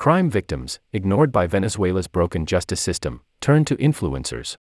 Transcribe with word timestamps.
Crime 0.00 0.30
victims, 0.30 0.80
ignored 0.94 1.30
by 1.30 1.46
Venezuela's 1.46 2.08
broken 2.08 2.46
justice 2.46 2.80
system, 2.80 3.20
turn 3.42 3.66
to 3.66 3.76
influencers. 3.76 4.56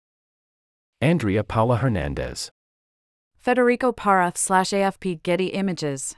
Andrea 1.02 1.44
Paula 1.44 1.76
Hernandez. 1.76 2.52
Federico 3.38 3.92
Parra 3.92 4.32
slash 4.36 4.70
AFP 4.70 5.22
Getty 5.24 5.48
Images. 5.48 6.16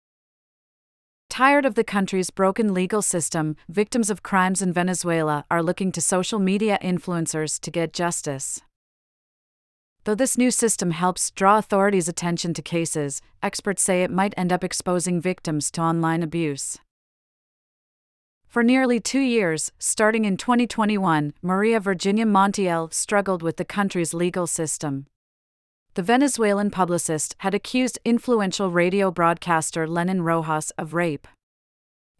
Tired 1.31 1.65
of 1.65 1.73
the 1.73 1.83
country's 1.83 2.29
broken 2.29 2.75
legal 2.75 3.01
system, 3.01 3.55
victims 3.67 4.11
of 4.11 4.21
crimes 4.21 4.61
in 4.61 4.71
Venezuela 4.71 5.45
are 5.49 5.63
looking 5.63 5.91
to 5.93 5.99
social 5.99 6.37
media 6.37 6.77
influencers 6.83 7.59
to 7.61 7.71
get 7.71 7.93
justice. 7.93 8.61
Though 10.03 10.13
this 10.13 10.37
new 10.37 10.51
system 10.51 10.91
helps 10.91 11.31
draw 11.31 11.57
authorities' 11.57 12.07
attention 12.07 12.53
to 12.53 12.61
cases, 12.61 13.23
experts 13.41 13.81
say 13.81 14.03
it 14.03 14.11
might 14.11 14.35
end 14.37 14.53
up 14.53 14.63
exposing 14.63 15.19
victims 15.19 15.71
to 15.71 15.81
online 15.81 16.21
abuse. 16.21 16.77
For 18.47 18.63
nearly 18.63 19.01
two 19.01 19.19
years, 19.19 19.73
starting 19.77 20.23
in 20.23 20.37
2021, 20.37 21.33
Maria 21.41 21.79
Virginia 21.81 22.25
Montiel 22.25 22.93
struggled 22.93 23.43
with 23.43 23.57
the 23.57 23.65
country's 23.65 24.13
legal 24.13 24.47
system. 24.47 25.05
The 25.95 26.01
Venezuelan 26.01 26.71
publicist 26.71 27.35
had 27.39 27.53
accused 27.53 27.99
influential 28.05 28.71
radio 28.71 29.11
broadcaster 29.11 29.85
Lenin 29.85 30.21
Rojas 30.21 30.71
of 30.77 30.93
rape. 30.93 31.27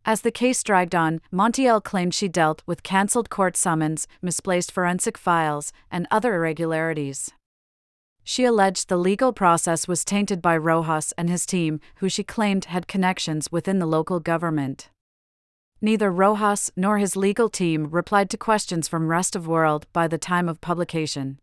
As 0.04 0.22
the 0.22 0.32
case 0.32 0.64
dragged 0.64 0.96
on, 0.96 1.22
Montiel 1.32 1.82
claimed 1.82 2.14
she 2.14 2.28
dealt 2.28 2.62
with 2.66 2.84
cancelled 2.84 3.30
court 3.30 3.56
summons, 3.56 4.08
misplaced 4.22 4.72
forensic 4.72 5.18
files, 5.18 5.72
and 5.90 6.08
other 6.12 6.36
irregularities. 6.36 7.32
She 8.24 8.44
alleged 8.44 8.90
the 8.90 8.98
legal 8.98 9.32
process 9.32 9.88
was 9.88 10.04
tainted 10.04 10.42
by 10.42 10.58
Rojas 10.58 11.14
and 11.18 11.30
his 11.30 11.46
team, 11.46 11.80
who 11.98 12.10
she 12.10 12.24
claimed 12.24 12.66
had 12.66 12.88
connections 12.88 13.50
within 13.50 13.80
the 13.80 13.86
local 13.86 14.20
government. 14.20 14.90
Neither 15.80 16.12
Rojas 16.12 16.72
nor 16.76 16.98
his 16.98 17.16
legal 17.16 17.50
team 17.50 17.88
replied 17.92 18.32
to 18.32 18.38
questions 18.38 18.88
from 18.88 19.10
Rest 19.10 19.36
of 19.36 19.48
World 19.48 19.86
by 19.94 20.08
the 20.08 20.18
time 20.18 20.50
of 20.50 20.60
publication. 20.60 21.38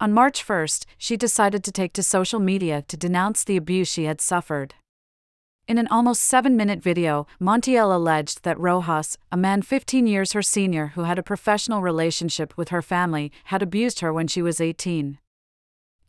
On 0.00 0.12
March 0.12 0.48
1, 0.48 0.68
she 0.96 1.16
decided 1.16 1.64
to 1.64 1.72
take 1.72 1.92
to 1.94 2.02
social 2.02 2.38
media 2.38 2.82
to 2.82 2.96
denounce 2.96 3.42
the 3.42 3.56
abuse 3.56 3.88
she 3.88 4.04
had 4.04 4.20
suffered. 4.20 4.74
In 5.66 5.78
an 5.78 5.88
almost 5.88 6.22
seven 6.22 6.56
minute 6.56 6.80
video, 6.80 7.26
Montiel 7.40 7.94
alleged 7.94 8.44
that 8.44 8.58
Rojas, 8.58 9.18
a 9.32 9.36
man 9.36 9.62
15 9.62 10.06
years 10.06 10.32
her 10.32 10.42
senior 10.42 10.92
who 10.94 11.02
had 11.02 11.18
a 11.18 11.24
professional 11.24 11.82
relationship 11.82 12.56
with 12.56 12.68
her 12.68 12.82
family, 12.82 13.32
had 13.44 13.62
abused 13.62 14.00
her 14.00 14.12
when 14.12 14.26
she 14.28 14.42
was 14.42 14.60
18. 14.60 15.18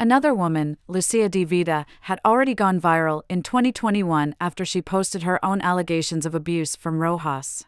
Another 0.02 0.34
woman, 0.34 0.78
Lucia 0.88 1.30
de 1.30 1.44
Vida, 1.44 1.86
had 2.10 2.20
already 2.26 2.56
gone 2.56 2.82
viral 2.82 3.22
in 3.30 3.44
2021 3.44 4.34
after 4.42 4.66
she 4.66 4.82
posted 4.82 5.22
her 5.22 5.38
own 5.46 5.62
allegations 5.62 6.26
of 6.26 6.34
abuse 6.34 6.76
from 6.76 6.98
Rojas. 6.98 7.66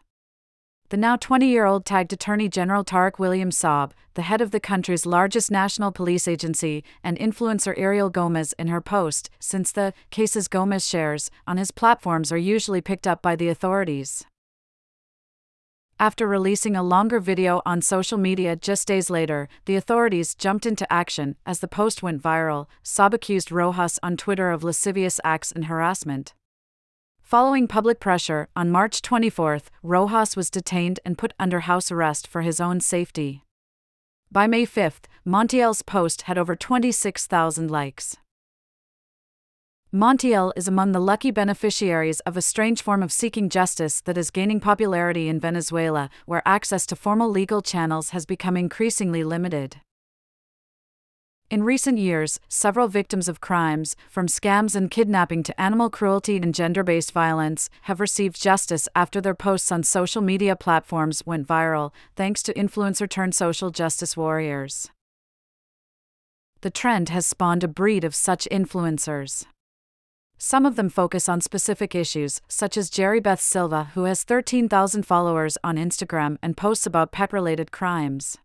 The 0.88 0.96
now 0.96 1.14
20 1.14 1.46
year 1.46 1.64
old 1.64 1.86
tagged 1.86 2.12
Attorney 2.12 2.48
General 2.48 2.84
Tarek 2.84 3.20
William 3.20 3.50
Saab, 3.50 3.92
the 4.14 4.22
head 4.22 4.40
of 4.40 4.50
the 4.50 4.58
country's 4.58 5.06
largest 5.06 5.48
national 5.52 5.92
police 5.92 6.26
agency, 6.26 6.82
and 7.04 7.16
influencer 7.18 7.72
Ariel 7.76 8.10
Gomez 8.10 8.52
in 8.58 8.66
her 8.66 8.80
post, 8.80 9.30
since 9.38 9.70
the 9.70 9.92
cases 10.10 10.48
Gomez 10.48 10.84
shares 10.84 11.30
on 11.46 11.56
his 11.56 11.70
platforms 11.70 12.32
are 12.32 12.36
usually 12.36 12.80
picked 12.80 13.06
up 13.06 13.22
by 13.22 13.36
the 13.36 13.48
authorities. 13.48 14.26
After 16.04 16.26
releasing 16.26 16.76
a 16.76 16.82
longer 16.82 17.18
video 17.18 17.62
on 17.64 17.80
social 17.80 18.18
media 18.18 18.56
just 18.56 18.86
days 18.86 19.08
later, 19.08 19.48
the 19.64 19.76
authorities 19.76 20.34
jumped 20.34 20.66
into 20.66 20.92
action 20.92 21.36
as 21.46 21.60
the 21.60 21.66
post 21.66 22.02
went 22.02 22.20
viral. 22.20 22.66
Saab 22.84 23.14
accused 23.14 23.50
Rojas 23.50 23.98
on 24.02 24.18
Twitter 24.18 24.50
of 24.50 24.62
lascivious 24.62 25.18
acts 25.24 25.50
and 25.50 25.64
harassment. 25.64 26.34
Following 27.22 27.66
public 27.66 28.00
pressure, 28.00 28.48
on 28.54 28.70
March 28.70 29.00
24, 29.00 29.60
Rojas 29.82 30.36
was 30.36 30.50
detained 30.50 31.00
and 31.06 31.16
put 31.16 31.32
under 31.38 31.60
house 31.60 31.90
arrest 31.90 32.26
for 32.26 32.42
his 32.42 32.60
own 32.60 32.80
safety. 32.80 33.42
By 34.30 34.46
May 34.46 34.66
5, 34.66 35.00
Montiel's 35.24 35.80
post 35.80 36.22
had 36.28 36.36
over 36.36 36.54
26,000 36.54 37.70
likes. 37.70 38.18
Montiel 39.94 40.52
is 40.56 40.66
among 40.66 40.90
the 40.90 40.98
lucky 40.98 41.30
beneficiaries 41.30 42.18
of 42.26 42.36
a 42.36 42.42
strange 42.42 42.82
form 42.82 43.00
of 43.00 43.12
seeking 43.12 43.48
justice 43.48 44.00
that 44.00 44.18
is 44.18 44.32
gaining 44.32 44.58
popularity 44.58 45.28
in 45.28 45.38
Venezuela, 45.38 46.10
where 46.26 46.42
access 46.44 46.84
to 46.84 46.96
formal 46.96 47.30
legal 47.30 47.62
channels 47.62 48.10
has 48.10 48.26
become 48.26 48.56
increasingly 48.56 49.22
limited. 49.22 49.76
In 51.48 51.62
recent 51.62 51.98
years, 51.98 52.40
several 52.48 52.88
victims 52.88 53.28
of 53.28 53.40
crimes, 53.40 53.94
from 54.10 54.26
scams 54.26 54.74
and 54.74 54.90
kidnapping 54.90 55.44
to 55.44 55.60
animal 55.60 55.88
cruelty 55.88 56.38
and 56.38 56.52
gender 56.52 56.82
based 56.82 57.12
violence, 57.12 57.70
have 57.82 58.00
received 58.00 58.42
justice 58.42 58.88
after 58.96 59.20
their 59.20 59.32
posts 59.32 59.70
on 59.70 59.84
social 59.84 60.22
media 60.22 60.56
platforms 60.56 61.22
went 61.24 61.46
viral, 61.46 61.92
thanks 62.16 62.42
to 62.42 62.54
influencer 62.54 63.08
turned 63.08 63.36
social 63.36 63.70
justice 63.70 64.16
warriors. 64.16 64.90
The 66.62 66.70
trend 66.70 67.10
has 67.10 67.24
spawned 67.26 67.62
a 67.62 67.68
breed 67.68 68.02
of 68.02 68.16
such 68.16 68.48
influencers. 68.50 69.46
Some 70.46 70.66
of 70.66 70.76
them 70.76 70.90
focus 70.90 71.26
on 71.26 71.40
specific 71.40 71.94
issues, 71.94 72.42
such 72.48 72.76
as 72.76 72.90
Jerry 72.90 73.18
Beth 73.18 73.40
Silva, 73.40 73.92
who 73.94 74.04
has 74.04 74.24
13,000 74.24 75.06
followers 75.06 75.56
on 75.64 75.76
Instagram 75.76 76.36
and 76.42 76.54
posts 76.54 76.84
about 76.84 77.12
pet 77.12 77.32
related 77.32 77.72
crimes. 77.72 78.36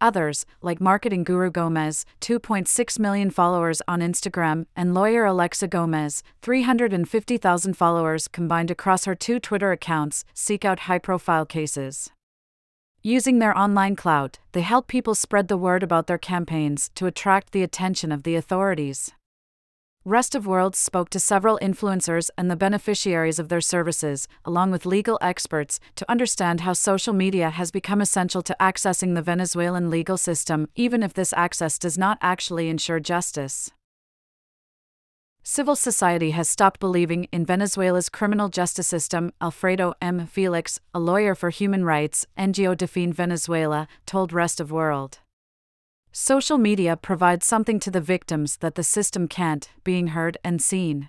Others, 0.00 0.46
like 0.62 0.80
marketing 0.80 1.22
guru 1.22 1.50
Gomez, 1.50 2.06
2.6 2.22 2.98
million 2.98 3.28
followers 3.28 3.82
on 3.86 4.00
Instagram, 4.00 4.64
and 4.74 4.94
lawyer 4.94 5.26
Alexa 5.26 5.68
Gomez, 5.68 6.22
350,000 6.40 7.76
followers 7.76 8.26
combined 8.26 8.70
across 8.70 9.04
her 9.04 9.14
two 9.14 9.38
Twitter 9.38 9.70
accounts, 9.70 10.24
seek 10.32 10.64
out 10.64 10.88
high 10.88 10.98
profile 10.98 11.44
cases. 11.44 12.10
Using 13.02 13.38
their 13.38 13.56
online 13.56 13.96
clout, 13.96 14.38
they 14.52 14.62
help 14.62 14.86
people 14.86 15.14
spread 15.14 15.48
the 15.48 15.58
word 15.58 15.82
about 15.82 16.06
their 16.06 16.16
campaigns 16.16 16.90
to 16.94 17.04
attract 17.04 17.52
the 17.52 17.62
attention 17.62 18.12
of 18.12 18.22
the 18.22 18.34
authorities. 18.34 19.12
Rest 20.04 20.34
of 20.34 20.48
World 20.48 20.74
spoke 20.74 21.10
to 21.10 21.20
several 21.20 21.60
influencers 21.62 22.28
and 22.36 22.50
the 22.50 22.56
beneficiaries 22.56 23.38
of 23.38 23.48
their 23.48 23.60
services, 23.60 24.26
along 24.44 24.72
with 24.72 24.84
legal 24.84 25.16
experts, 25.22 25.78
to 25.94 26.10
understand 26.10 26.62
how 26.62 26.72
social 26.72 27.14
media 27.14 27.50
has 27.50 27.70
become 27.70 28.00
essential 28.00 28.42
to 28.42 28.56
accessing 28.58 29.14
the 29.14 29.22
Venezuelan 29.22 29.90
legal 29.90 30.16
system, 30.16 30.66
even 30.74 31.04
if 31.04 31.14
this 31.14 31.32
access 31.34 31.78
does 31.78 31.96
not 31.96 32.18
actually 32.20 32.68
ensure 32.68 32.98
justice. 32.98 33.70
Civil 35.44 35.76
society 35.76 36.32
has 36.32 36.48
stopped 36.48 36.80
believing 36.80 37.28
in 37.30 37.46
Venezuela's 37.46 38.08
criminal 38.08 38.48
justice 38.48 38.88
system, 38.88 39.30
Alfredo 39.40 39.94
M. 40.02 40.26
Felix, 40.26 40.80
a 40.92 40.98
lawyer 40.98 41.36
for 41.36 41.50
human 41.50 41.84
rights, 41.84 42.26
NGO 42.36 42.76
Defend 42.76 43.14
Venezuela, 43.14 43.86
told 44.04 44.32
Rest 44.32 44.58
of 44.58 44.72
World. 44.72 45.20
Social 46.14 46.58
media 46.58 46.94
provides 46.94 47.46
something 47.46 47.80
to 47.80 47.90
the 47.90 47.98
victims 47.98 48.58
that 48.58 48.74
the 48.74 48.82
system 48.82 49.26
can't, 49.26 49.70
being 49.82 50.08
heard 50.08 50.36
and 50.44 50.60
seen. 50.60 51.08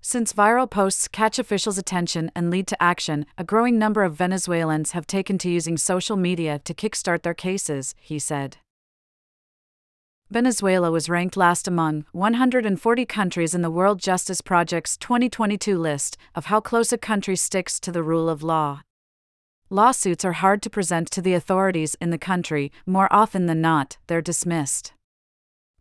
Since 0.00 0.32
viral 0.32 0.68
posts 0.68 1.06
catch 1.06 1.38
officials' 1.38 1.78
attention 1.78 2.32
and 2.34 2.50
lead 2.50 2.66
to 2.66 2.82
action, 2.82 3.26
a 3.36 3.44
growing 3.44 3.78
number 3.78 4.02
of 4.02 4.14
Venezuelans 4.14 4.90
have 4.90 5.06
taken 5.06 5.38
to 5.38 5.48
using 5.48 5.76
social 5.76 6.16
media 6.16 6.58
to 6.64 6.74
kickstart 6.74 7.22
their 7.22 7.32
cases, 7.32 7.94
he 8.00 8.18
said. 8.18 8.56
Venezuela 10.30 10.90
was 10.90 11.08
ranked 11.08 11.36
last 11.36 11.68
among 11.68 12.04
140 12.10 13.06
countries 13.06 13.54
in 13.54 13.62
the 13.62 13.70
World 13.70 14.00
Justice 14.00 14.40
Project's 14.40 14.96
2022 14.96 15.78
list 15.78 16.16
of 16.34 16.46
how 16.46 16.60
close 16.60 16.92
a 16.92 16.98
country 16.98 17.36
sticks 17.36 17.78
to 17.78 17.92
the 17.92 18.02
rule 18.02 18.28
of 18.28 18.42
law. 18.42 18.82
Lawsuits 19.70 20.24
are 20.24 20.32
hard 20.32 20.62
to 20.62 20.70
present 20.70 21.10
to 21.10 21.20
the 21.20 21.34
authorities 21.34 21.94
in 22.00 22.08
the 22.08 22.16
country, 22.16 22.72
more 22.86 23.06
often 23.12 23.44
than 23.44 23.60
not, 23.60 23.98
they're 24.06 24.22
dismissed. 24.22 24.94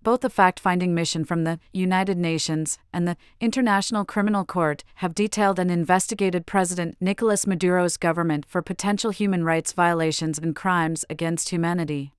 Both 0.04 0.20
the 0.22 0.30
fact 0.30 0.60
finding 0.60 0.94
mission 0.94 1.24
from 1.24 1.46
the 1.46 1.58
United 1.72 2.18
Nations 2.18 2.78
and 2.92 3.08
the 3.08 3.16
International 3.40 4.04
Criminal 4.04 4.44
Court 4.44 4.84
have 4.96 5.16
detailed 5.16 5.58
and 5.58 5.72
investigated 5.72 6.46
President 6.46 6.98
Nicolas 7.00 7.48
Maduro's 7.48 7.96
government 7.96 8.46
for 8.46 8.62
potential 8.62 9.12
human 9.12 9.46
rights 9.46 9.72
violations 9.72 10.38
and 10.38 10.54
crimes 10.54 11.06
against 11.10 11.50
humanity. 11.50 12.12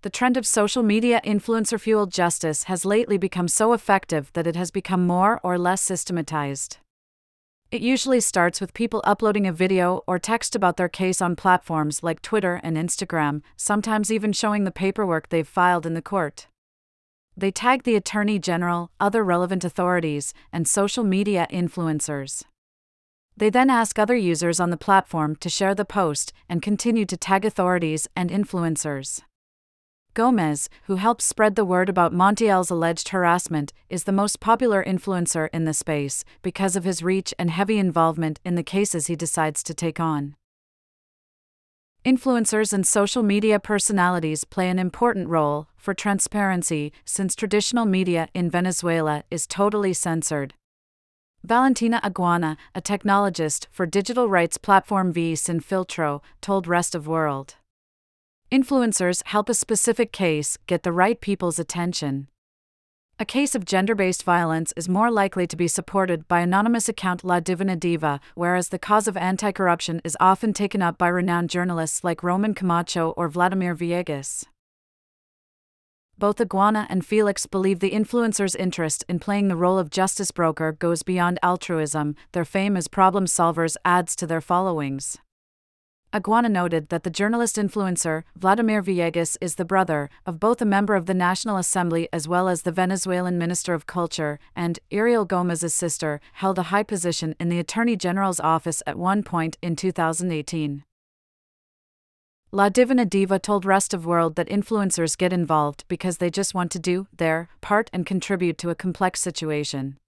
The 0.00 0.10
trend 0.10 0.38
of 0.38 0.46
social 0.46 0.82
media 0.82 1.20
influencer 1.22 1.78
fueled 1.78 2.12
justice 2.12 2.64
has 2.64 2.86
lately 2.86 3.18
become 3.18 3.48
so 3.48 3.74
effective 3.74 4.30
that 4.32 4.46
it 4.46 4.56
has 4.56 4.70
become 4.70 5.06
more 5.06 5.38
or 5.42 5.58
less 5.58 5.82
systematized. 5.82 6.78
It 7.70 7.82
usually 7.82 8.20
starts 8.20 8.62
with 8.62 8.72
people 8.72 9.02
uploading 9.04 9.46
a 9.46 9.52
video 9.52 10.02
or 10.06 10.18
text 10.18 10.56
about 10.56 10.78
their 10.78 10.88
case 10.88 11.20
on 11.20 11.36
platforms 11.36 12.02
like 12.02 12.22
Twitter 12.22 12.58
and 12.62 12.78
Instagram, 12.78 13.42
sometimes 13.58 14.10
even 14.10 14.32
showing 14.32 14.64
the 14.64 14.70
paperwork 14.70 15.28
they've 15.28 15.46
filed 15.46 15.84
in 15.84 15.92
the 15.92 16.00
court. 16.00 16.46
They 17.36 17.50
tag 17.50 17.82
the 17.82 17.94
Attorney 17.94 18.38
General, 18.38 18.90
other 18.98 19.22
relevant 19.22 19.64
authorities, 19.64 20.32
and 20.50 20.66
social 20.66 21.04
media 21.04 21.46
influencers. 21.52 22.42
They 23.36 23.50
then 23.50 23.68
ask 23.68 23.98
other 23.98 24.16
users 24.16 24.60
on 24.60 24.70
the 24.70 24.78
platform 24.78 25.36
to 25.36 25.50
share 25.50 25.74
the 25.74 25.84
post 25.84 26.32
and 26.48 26.62
continue 26.62 27.04
to 27.04 27.18
tag 27.18 27.44
authorities 27.44 28.08
and 28.16 28.30
influencers. 28.30 29.20
Gomez, 30.14 30.68
who 30.84 30.96
helps 30.96 31.24
spread 31.24 31.54
the 31.54 31.64
word 31.64 31.88
about 31.88 32.12
Montiel's 32.12 32.70
alleged 32.70 33.10
harassment, 33.10 33.72
is 33.88 34.04
the 34.04 34.12
most 34.12 34.40
popular 34.40 34.82
influencer 34.84 35.48
in 35.52 35.64
the 35.64 35.72
space 35.72 36.24
because 36.42 36.76
of 36.76 36.84
his 36.84 37.02
reach 37.02 37.32
and 37.38 37.50
heavy 37.50 37.78
involvement 37.78 38.40
in 38.44 38.54
the 38.54 38.62
cases 38.62 39.06
he 39.06 39.16
decides 39.16 39.62
to 39.62 39.74
take 39.74 40.00
on. 40.00 40.34
Influencers 42.04 42.72
and 42.72 42.86
social 42.86 43.22
media 43.22 43.58
personalities 43.58 44.44
play 44.44 44.70
an 44.70 44.78
important 44.78 45.28
role 45.28 45.68
for 45.76 45.94
transparency 45.94 46.92
since 47.04 47.34
traditional 47.34 47.84
media 47.84 48.28
in 48.34 48.48
Venezuela 48.48 49.24
is 49.30 49.46
totally 49.46 49.92
censored. 49.92 50.54
Valentina 51.44 52.00
Aguana, 52.02 52.56
a 52.74 52.80
technologist 52.80 53.66
for 53.70 53.86
digital 53.86 54.28
rights 54.28 54.58
platform 54.58 55.12
V 55.12 55.36
Sin 55.36 55.60
Filtro, 55.60 56.20
told 56.40 56.66
Rest 56.66 56.94
of 56.94 57.06
World. 57.06 57.56
Influencers 58.50 59.22
help 59.26 59.50
a 59.50 59.54
specific 59.54 60.10
case 60.10 60.56
get 60.66 60.82
the 60.82 60.92
right 60.92 61.20
people's 61.20 61.58
attention. 61.58 62.28
A 63.20 63.26
case 63.26 63.54
of 63.54 63.66
gender 63.66 63.94
based 63.94 64.22
violence 64.22 64.72
is 64.74 64.88
more 64.88 65.10
likely 65.10 65.46
to 65.46 65.56
be 65.56 65.68
supported 65.68 66.26
by 66.28 66.40
anonymous 66.40 66.88
account 66.88 67.24
La 67.24 67.40
Divina 67.40 67.76
Diva, 67.76 68.20
whereas 68.34 68.70
the 68.70 68.78
cause 68.78 69.06
of 69.06 69.18
anti 69.18 69.52
corruption 69.52 70.00
is 70.02 70.16
often 70.18 70.54
taken 70.54 70.80
up 70.80 70.96
by 70.96 71.08
renowned 71.08 71.50
journalists 71.50 72.02
like 72.02 72.22
Roman 72.22 72.54
Camacho 72.54 73.10
or 73.18 73.28
Vladimir 73.28 73.74
Villegas. 73.74 74.44
Both 76.16 76.38
Aguana 76.38 76.86
and 76.88 77.04
Felix 77.04 77.44
believe 77.44 77.80
the 77.80 77.90
influencer's 77.90 78.54
interest 78.54 79.04
in 79.10 79.18
playing 79.18 79.48
the 79.48 79.56
role 79.56 79.78
of 79.78 79.90
justice 79.90 80.30
broker 80.30 80.72
goes 80.72 81.02
beyond 81.02 81.38
altruism, 81.42 82.16
their 82.32 82.46
fame 82.46 82.78
as 82.78 82.88
problem 82.88 83.26
solvers 83.26 83.76
adds 83.84 84.16
to 84.16 84.26
their 84.26 84.40
followings. 84.40 85.18
Aguana 86.10 86.50
noted 86.50 86.88
that 86.88 87.02
the 87.02 87.10
journalist 87.10 87.56
influencer, 87.56 88.22
Vladimir 88.34 88.82
Villegas, 88.82 89.36
is 89.42 89.56
the 89.56 89.64
brother 89.64 90.08
of 90.24 90.40
both 90.40 90.62
a 90.62 90.64
member 90.64 90.94
of 90.94 91.04
the 91.04 91.12
National 91.12 91.58
Assembly 91.58 92.08
as 92.14 92.26
well 92.26 92.48
as 92.48 92.62
the 92.62 92.72
Venezuelan 92.72 93.36
Minister 93.36 93.74
of 93.74 93.86
Culture, 93.86 94.38
and 94.56 94.78
Ariel 94.90 95.26
Gomez's 95.26 95.74
sister 95.74 96.18
held 96.34 96.58
a 96.58 96.70
high 96.74 96.82
position 96.82 97.34
in 97.38 97.50
the 97.50 97.58
Attorney 97.58 97.94
General's 97.94 98.40
office 98.40 98.82
at 98.86 98.96
one 98.96 99.22
point 99.22 99.58
in 99.60 99.76
2018. 99.76 100.82
La 102.52 102.70
Divina 102.70 103.04
Diva 103.04 103.38
told 103.38 103.66
Rest 103.66 103.92
of 103.92 104.06
World 104.06 104.34
that 104.36 104.48
influencers 104.48 105.18
get 105.18 105.34
involved 105.34 105.84
because 105.88 106.16
they 106.16 106.30
just 106.30 106.54
want 106.54 106.70
to 106.70 106.78
do 106.78 107.06
their 107.14 107.50
part 107.60 107.90
and 107.92 108.06
contribute 108.06 108.56
to 108.56 108.70
a 108.70 108.74
complex 108.74 109.20
situation. 109.20 109.98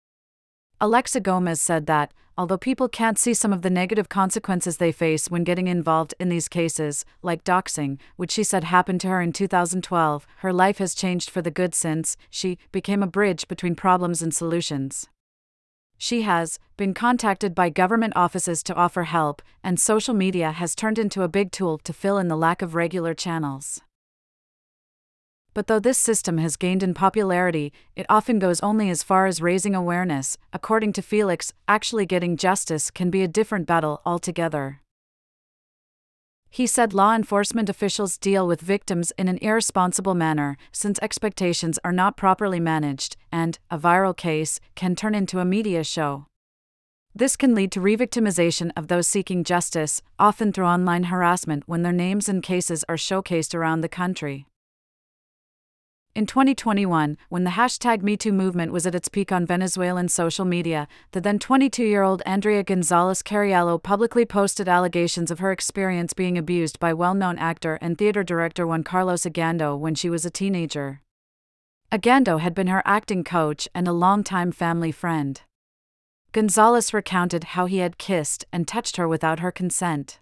Alexa 0.83 1.21
Gomez 1.21 1.61
said 1.61 1.85
that, 1.85 2.11
although 2.39 2.57
people 2.57 2.89
can't 2.89 3.19
see 3.19 3.35
some 3.35 3.53
of 3.53 3.61
the 3.61 3.69
negative 3.69 4.09
consequences 4.09 4.79
they 4.79 4.93
face 4.93 5.31
when 5.31 5.45
getting 5.45 5.69
involved 5.69 6.15
in 6.19 6.31
these 6.31 6.49
cases, 6.49 7.05
like 7.23 7.45
doxing, 7.45 7.99
which 8.17 8.31
she 8.31 8.43
said 8.43 8.65
happened 8.65 8.99
to 9.03 9.09
her 9.09 9.21
in 9.21 9.31
2012, 9.31 10.27
her 10.39 10.53
life 10.55 10.79
has 10.79 10.95
changed 10.95 11.29
for 11.29 11.43
the 11.43 11.51
good 11.51 11.75
since 11.75 12.17
she 12.31 12.57
became 12.73 13.03
a 13.03 13.07
bridge 13.07 13.47
between 13.47 13.75
problems 13.75 14.23
and 14.23 14.35
solutions. 14.35 15.07
She 15.99 16.23
has 16.23 16.59
been 16.79 16.95
contacted 16.95 17.55
by 17.55 17.69
government 17.69 18.15
offices 18.17 18.63
to 18.63 18.75
offer 18.75 19.03
help, 19.03 19.43
and 19.63 19.79
social 19.79 20.15
media 20.15 20.51
has 20.51 20.75
turned 20.75 20.99
into 20.99 21.23
a 21.23 21.29
big 21.29 21.53
tool 21.53 21.77
to 21.77 21.93
fill 21.93 22.17
in 22.17 22.29
the 22.29 22.39
lack 22.39 22.63
of 22.63 22.75
regular 22.75 23.13
channels. 23.13 23.83
But 25.53 25.67
though 25.67 25.81
this 25.81 25.99
system 25.99 26.39
has 26.39 26.57
gained 26.57 26.83
in 26.83 26.95
popularity, 26.95 27.73
it 27.97 28.07
often 28.09 28.39
goes 28.39 28.61
only 28.61 28.89
as 28.89 29.03
far 29.03 29.27
as 29.27 29.43
raising 29.43 29.75
awareness. 29.75 30.39
According 30.53 30.93
to 30.95 31.03
Felix, 31.03 31.53
actually 31.67 32.07
getting 32.07 32.37
justice 32.37 32.91
can 32.91 33.11
be 33.11 33.23
a 33.23 33.29
different 33.29 33.67
battle 33.67 34.01
altogether. 34.05 34.81
He 36.53 36.67
said 36.67 36.93
law 36.93 37.15
enforcement 37.15 37.69
officials 37.69 38.19
deal 38.19 38.45
with 38.47 38.61
victims 38.61 39.13
in 39.17 39.29
an 39.29 39.39
irresponsible 39.39 40.15
manner, 40.15 40.57
since 40.73 40.99
expectations 41.01 41.79
are 41.85 41.93
not 41.93 42.17
properly 42.17 42.59
managed, 42.59 43.17
and, 43.31 43.59
a 43.71 43.79
viral 43.79 44.17
case, 44.17 44.59
can 44.75 44.97
turn 44.97 45.15
into 45.15 45.39
a 45.39 45.45
media 45.45 45.85
show. 45.85 46.27
This 47.15 47.37
can 47.37 47.55
lead 47.55 47.71
to 47.73 47.81
revictimization 47.81 48.71
of 48.77 48.89
those 48.89 49.07
seeking 49.07 49.45
justice, 49.45 50.03
often 50.19 50.53
through 50.53 50.67
online 50.67 51.05
harassment 51.05 51.65
when 51.67 51.83
their 51.83 51.93
names 51.93 52.29
and 52.29 52.43
cases 52.43 52.85
are 52.89 52.97
showcased 52.97 53.55
around 53.55 53.81
the 53.81 53.89
country. 53.89 54.47
In 56.13 56.27
2021, 56.27 57.17
when 57.29 57.45
the 57.45 57.51
hashtag 57.51 58.03
MeToo 58.03 58.33
movement 58.33 58.73
was 58.73 58.85
at 58.85 58.97
its 58.97 59.09
peak 59.09 59.31
on 59.31 59.47
Venezuelan 59.47 60.09
social 60.09 60.45
media, 60.45 60.89
the 61.13 61.21
then 61.21 61.39
22 61.39 61.85
year 61.85 62.03
old 62.03 62.21
Andrea 62.27 62.65
Gonzalez 62.65 63.23
Carriallo 63.23 63.81
publicly 63.81 64.27
posted 64.27 64.69
allegations 64.69 65.31
of 65.31 65.39
her 65.39 65.53
experience 65.53 66.13
being 66.13 66.37
abused 66.37 66.81
by 66.81 66.93
well 66.93 67.15
known 67.15 67.39
actor 67.39 67.79
and 67.81 67.97
theater 67.97 68.25
director 68.25 68.67
Juan 68.67 68.83
Carlos 68.83 69.23
Ogando 69.23 69.79
when 69.79 69.95
she 69.95 70.11
was 70.11 70.25
a 70.25 70.31
teenager. 70.31 71.01
Ogando 71.93 72.41
had 72.41 72.57
been 72.57 72.67
her 72.67 72.83
acting 72.85 73.23
coach 73.23 73.69
and 73.73 73.87
a 73.87 73.93
longtime 73.93 74.51
family 74.51 74.91
friend. 74.91 75.43
Gonzalez 76.33 76.93
recounted 76.93 77.45
how 77.55 77.67
he 77.67 77.79
had 77.79 77.99
kissed 77.99 78.45
and 78.53 78.67
touched 78.67 78.97
her 78.97 79.07
without 79.07 79.39
her 79.39 79.53
consent. 79.53 80.19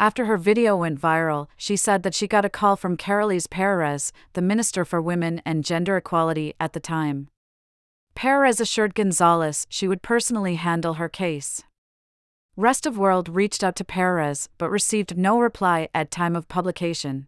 After 0.00 0.26
her 0.26 0.36
video 0.36 0.76
went 0.76 1.00
viral, 1.00 1.48
she 1.56 1.76
said 1.76 2.04
that 2.04 2.14
she 2.14 2.28
got 2.28 2.44
a 2.44 2.48
call 2.48 2.76
from 2.76 2.96
Carolys 2.96 3.48
Perez, 3.48 4.12
the 4.34 4.42
Minister 4.42 4.84
for 4.84 5.02
Women 5.02 5.42
and 5.44 5.64
Gender 5.64 5.96
Equality 5.96 6.54
at 6.60 6.72
the 6.72 6.78
time. 6.78 7.28
Perez 8.14 8.60
assured 8.60 8.94
Gonzalez 8.94 9.66
she 9.68 9.88
would 9.88 10.02
personally 10.02 10.54
handle 10.54 10.94
her 10.94 11.08
case. 11.08 11.64
Rest 12.56 12.86
of 12.86 12.96
World 12.96 13.28
reached 13.28 13.64
out 13.64 13.74
to 13.76 13.84
Perez 13.84 14.48
but 14.56 14.70
received 14.70 15.18
no 15.18 15.40
reply 15.40 15.88
at 15.92 16.12
time 16.12 16.36
of 16.36 16.48
publication. 16.48 17.26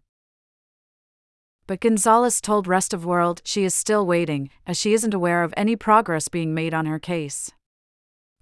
But 1.66 1.80
Gonzalez 1.80 2.40
told 2.40 2.68
Rest 2.68 2.94
of 2.94 3.04
World 3.04 3.42
she 3.44 3.64
is 3.64 3.74
still 3.74 4.06
waiting, 4.06 4.50
as 4.66 4.76
she 4.76 4.92
isn't 4.92 5.14
aware 5.14 5.42
of 5.42 5.54
any 5.56 5.74
progress 5.74 6.28
being 6.28 6.54
made 6.54 6.74
on 6.74 6.86
her 6.86 6.98
case. 7.00 7.50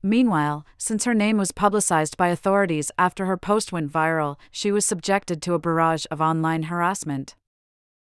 Meanwhile, 0.03 0.65
since 0.77 1.05
her 1.05 1.15
name 1.15 1.39
was 1.39 1.51
publicized 1.51 2.17
by 2.17 2.29
authorities 2.29 2.93
after 2.99 3.27
her 3.27 3.37
post 3.37 3.73
went 3.73 3.93
viral, 3.93 4.37
she 4.51 4.71
was 4.71 4.87
subjected 4.87 5.43
to 5.43 5.55
a 5.55 5.59
barrage 5.59 6.07
of 6.11 6.21
online 6.21 6.65
harassment. 6.65 7.35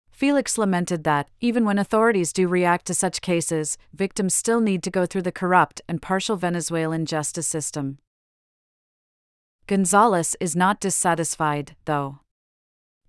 Felix 0.09 0.57
lamented 0.57 1.03
that, 1.03 1.29
even 1.41 1.65
when 1.65 1.77
authorities 1.77 2.33
do 2.33 2.47
react 2.47 2.85
to 2.87 2.93
such 2.93 3.21
cases, 3.21 3.77
victims 3.93 4.33
still 4.33 4.61
need 4.61 4.81
to 4.83 4.89
go 4.89 5.05
through 5.05 5.23
the 5.23 5.31
corrupt 5.31 5.81
and 5.87 6.01
partial 6.01 6.37
Venezuelan 6.37 7.05
justice 7.05 7.47
system. 7.47 7.99
Gonzalez 9.67 10.35
is 10.39 10.55
not 10.55 10.79
dissatisfied, 10.79 11.75
though. 11.85 12.19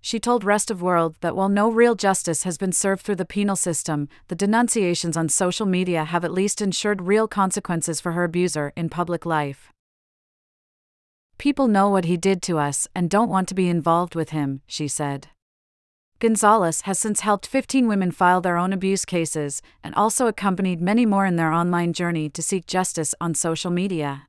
She 0.01 0.19
told 0.19 0.43
Rest 0.43 0.71
of 0.71 0.81
World 0.81 1.15
that 1.21 1.35
while 1.35 1.49
no 1.49 1.69
real 1.69 1.95
justice 1.95 2.43
has 2.43 2.57
been 2.57 2.71
served 2.71 3.03
through 3.03 3.15
the 3.15 3.25
penal 3.25 3.55
system, 3.55 4.07
the 4.27 4.35
denunciations 4.35 5.17
on 5.17 5.29
social 5.29 5.65
media 5.65 6.05
have 6.05 6.23
at 6.23 6.31
least 6.31 6.61
ensured 6.61 7.01
real 7.01 7.27
consequences 7.27 7.99
for 7.99 8.13
her 8.13 8.23
abuser 8.23 8.71
in 8.75 8.89
public 8.89 9.25
life. 9.25 9.71
People 11.37 11.67
know 11.67 11.89
what 11.89 12.05
he 12.05 12.17
did 12.17 12.41
to 12.43 12.57
us 12.57 12.87
and 12.95 13.09
don't 13.09 13.29
want 13.29 13.47
to 13.49 13.53
be 13.55 13.69
involved 13.69 14.15
with 14.15 14.29
him, 14.29 14.61
she 14.65 14.87
said. 14.87 15.27
Gonzalez 16.19 16.81
has 16.81 16.97
since 16.97 17.19
helped 17.19 17.45
15 17.45 17.87
women 17.87 18.09
file 18.09 18.41
their 18.41 18.57
own 18.57 18.73
abuse 18.73 19.05
cases 19.05 19.61
and 19.83 19.93
also 19.93 20.25
accompanied 20.25 20.81
many 20.81 21.05
more 21.05 21.27
in 21.27 21.35
their 21.35 21.51
online 21.51 21.93
journey 21.93 22.27
to 22.29 22.41
seek 22.41 22.65
justice 22.65 23.13
on 23.21 23.35
social 23.35 23.69
media. 23.69 24.27